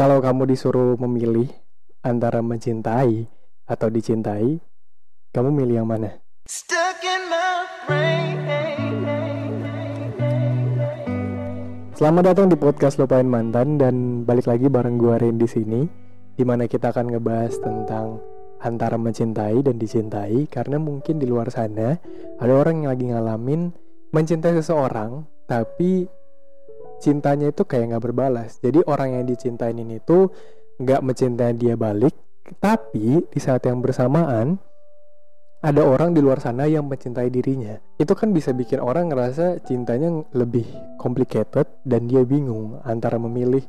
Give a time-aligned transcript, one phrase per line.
[0.00, 1.44] Kalau kamu disuruh memilih
[2.00, 3.28] antara mencintai
[3.68, 4.56] atau dicintai,
[5.28, 6.24] kamu milih yang mana?
[11.92, 15.84] Selamat datang di podcast Lupain Mantan dan balik lagi bareng gua Ren di sini,
[16.32, 18.24] di mana kita akan ngebahas tentang
[18.64, 22.00] antara mencintai dan dicintai karena mungkin di luar sana
[22.40, 23.68] ada orang yang lagi ngalamin
[24.16, 26.08] mencintai seseorang tapi
[27.00, 28.60] cintanya itu kayak nggak berbalas.
[28.60, 30.28] Jadi orang yang dicintain ini tuh
[30.80, 32.12] nggak mencintai dia balik,
[32.60, 34.60] tapi di saat yang bersamaan
[35.60, 37.76] ada orang di luar sana yang mencintai dirinya.
[38.00, 40.64] Itu kan bisa bikin orang ngerasa cintanya lebih
[40.96, 43.60] complicated dan dia bingung antara memilih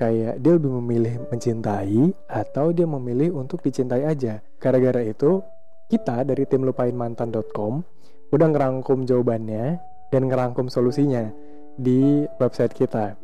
[0.00, 4.40] kayak dia lebih memilih mencintai atau dia memilih untuk dicintai aja.
[4.56, 5.44] Gara-gara itu
[5.92, 7.84] kita dari tim lupainmantan.com
[8.32, 9.78] udah ngerangkum jawabannya
[10.10, 11.30] dan ngerangkum solusinya
[11.76, 13.16] di website kita.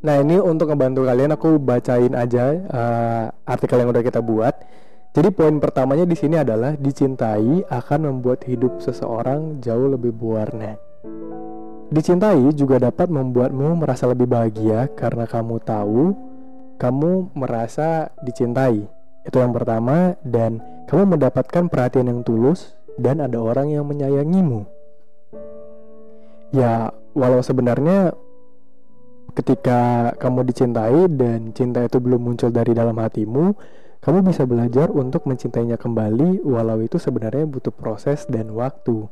[0.00, 4.54] Nah ini untuk ngebantu kalian aku bacain aja uh, artikel yang udah kita buat.
[5.10, 10.78] Jadi poin pertamanya di sini adalah dicintai akan membuat hidup seseorang jauh lebih berwarna.
[11.90, 16.14] Dicintai juga dapat membuatmu merasa lebih bahagia karena kamu tahu
[16.78, 18.86] kamu merasa dicintai.
[19.26, 24.64] Itu yang pertama dan kamu mendapatkan perhatian yang tulus dan ada orang yang menyayangimu.
[26.54, 28.14] Ya, walau sebenarnya
[29.34, 33.54] ketika kamu dicintai dan cinta itu belum muncul dari dalam hatimu,
[34.00, 39.06] kamu bisa belajar untuk mencintainya kembali walau itu sebenarnya butuh proses dan waktu.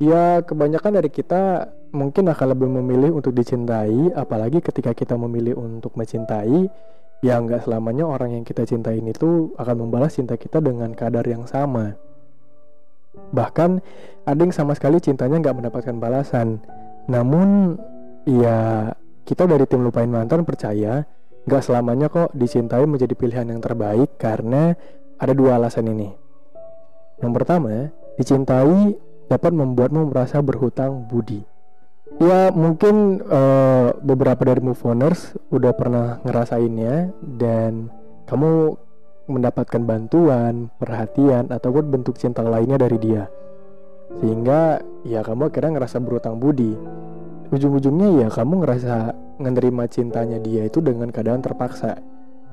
[0.00, 5.92] Ya, kebanyakan dari kita mungkin akan lebih memilih untuk dicintai, apalagi ketika kita memilih untuk
[5.92, 6.72] mencintai,
[7.20, 11.44] ya nggak selamanya orang yang kita cintai itu akan membalas cinta kita dengan kadar yang
[11.44, 12.00] sama.
[13.34, 13.70] Bahkan
[14.24, 16.64] ada yang sama sekali cintanya nggak mendapatkan balasan.
[17.10, 17.74] Namun,
[18.24, 18.90] ya
[19.26, 21.02] kita dari tim Lupain Mantan percaya
[21.44, 24.78] gak selamanya kok dicintai menjadi pilihan yang terbaik karena
[25.18, 26.14] ada dua alasan ini.
[27.18, 28.94] Yang pertama, dicintai
[29.26, 31.42] dapat membuatmu merasa berhutang budi.
[32.18, 37.88] Ya mungkin uh, beberapa dari move oners udah pernah ngerasainnya dan
[38.26, 38.74] kamu
[39.30, 43.30] mendapatkan bantuan, perhatian ataupun bentuk cinta lainnya dari dia.
[44.18, 46.74] Sehingga ya kamu akhirnya ngerasa berhutang budi
[47.50, 48.94] ujung-ujungnya ya kamu ngerasa
[49.42, 51.98] menerima cintanya dia itu dengan keadaan terpaksa.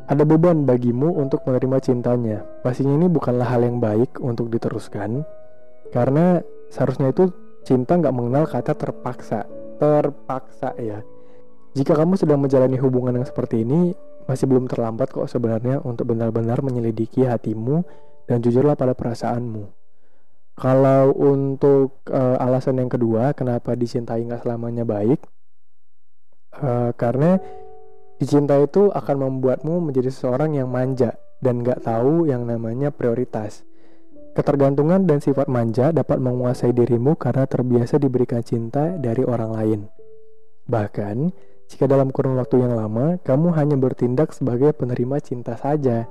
[0.08, 2.40] Ada beban bagimu untuk menerima cintanya.
[2.64, 5.28] Pastinya ini bukanlah hal yang baik untuk diteruskan,
[5.92, 6.40] karena
[6.72, 7.30] seharusnya itu
[7.68, 9.44] cinta nggak mengenal kata terpaksa.
[9.78, 11.04] Terpaksa ya.
[11.76, 13.92] Jika kamu sedang menjalani hubungan yang seperti ini,
[14.26, 17.84] masih belum terlambat kok sebenarnya untuk benar-benar menyelidiki hatimu
[18.26, 19.87] dan jujurlah pada perasaanmu.
[20.58, 25.22] Kalau untuk uh, alasan yang kedua, kenapa dicintai nggak selamanya baik?
[26.58, 27.38] Uh, karena
[28.18, 31.14] dicintai itu akan membuatmu menjadi seseorang yang manja
[31.46, 33.62] dan nggak tahu yang namanya prioritas.
[34.34, 39.80] Ketergantungan dan sifat manja dapat menguasai dirimu karena terbiasa diberikan cinta dari orang lain.
[40.66, 41.18] Bahkan,
[41.70, 46.10] jika dalam kurun waktu yang lama, kamu hanya bertindak sebagai penerima cinta saja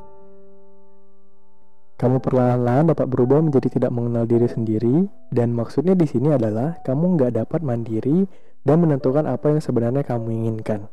[1.97, 7.17] kamu perlahan-lahan dapat berubah menjadi tidak mengenal diri sendiri, dan maksudnya di sini adalah kamu
[7.17, 8.29] nggak dapat mandiri
[8.69, 10.93] dan menentukan apa yang sebenarnya kamu inginkan.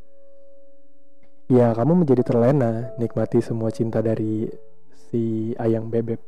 [1.52, 4.48] Ya, kamu menjadi terlena, nikmati semua cinta dari
[5.12, 6.24] si ayang bebek.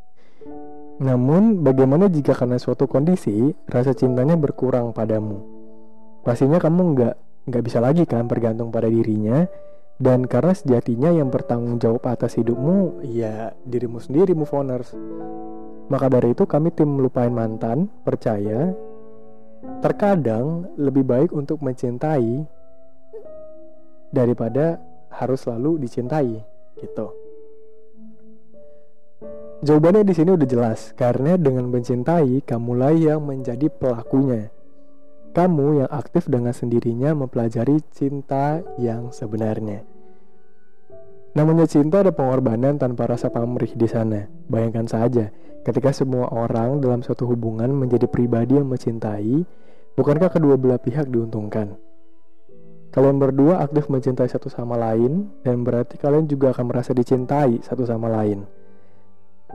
[1.06, 5.44] Namun, bagaimana jika karena suatu kondisi rasa cintanya berkurang padamu?
[6.24, 7.14] Pastinya kamu nggak
[7.46, 9.46] nggak bisa lagi kan bergantung pada dirinya
[9.96, 14.92] dan karena sejatinya yang bertanggung jawab atas hidupmu ya dirimu sendiri move oners.
[15.88, 18.74] Maka dari itu kami tim lupain mantan percaya
[19.80, 22.44] terkadang lebih baik untuk mencintai
[24.12, 26.44] daripada harus selalu dicintai
[26.76, 27.06] gitu.
[29.64, 34.52] Jawabannya di sini udah jelas karena dengan mencintai kamulah yang menjadi pelakunya
[35.36, 39.84] kamu yang aktif dengan sendirinya mempelajari cinta yang sebenarnya.
[41.36, 44.24] Namanya cinta ada pengorbanan tanpa rasa pamrih di sana.
[44.48, 45.28] Bayangkan saja,
[45.60, 49.44] ketika semua orang dalam suatu hubungan menjadi pribadi yang mencintai,
[50.00, 51.76] bukankah kedua belah pihak diuntungkan?
[52.88, 57.84] Kalian berdua aktif mencintai satu sama lain, dan berarti kalian juga akan merasa dicintai satu
[57.84, 58.48] sama lain.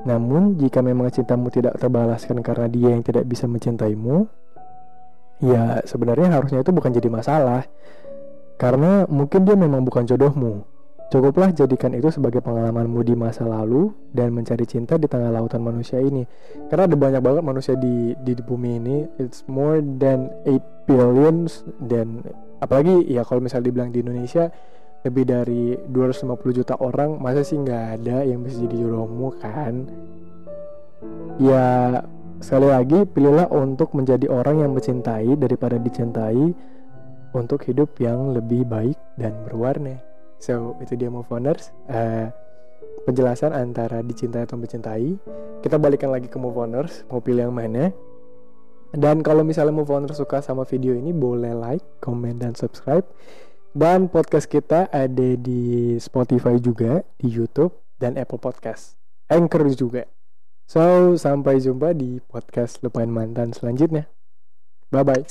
[0.05, 4.29] Namun, jika memang cintamu tidak terbalaskan karena dia yang tidak bisa mencintaimu,
[5.41, 7.65] ya sebenarnya harusnya itu bukan jadi masalah
[8.61, 10.69] karena mungkin dia memang bukan jodohmu
[11.11, 15.99] Cukuplah jadikan itu sebagai pengalamanmu di masa lalu dan mencari cinta di tengah lautan manusia
[15.99, 16.23] ini.
[16.71, 18.97] Karena ada banyak banget manusia di di, bumi ini.
[19.19, 22.23] It's more than 8 billions dan
[22.63, 24.47] apalagi ya kalau misalnya dibilang di Indonesia
[25.03, 29.89] lebih dari 250 juta orang masa sih nggak ada yang bisa jadi jodohmu kan
[31.41, 31.99] ya
[32.41, 36.51] sekali lagi pilihlah untuk menjadi orang yang mencintai daripada dicintai
[37.31, 40.01] untuk hidup yang lebih baik dan berwarna.
[40.41, 41.71] So itu dia move oners.
[41.87, 42.27] Uh,
[43.05, 45.15] penjelasan antara dicintai atau mencintai.
[45.61, 47.93] Kita balikan lagi ke move oners mau pilih yang mana.
[48.91, 53.07] Dan kalau misalnya move oners suka sama video ini boleh like comment dan subscribe.
[53.71, 58.99] Dan podcast kita ada di Spotify juga, di YouTube dan Apple Podcast.
[59.31, 60.03] Anchor juga.
[60.71, 64.07] So, sampai jumpa di podcast Lupain Mantan selanjutnya.
[64.87, 65.27] Bye-bye.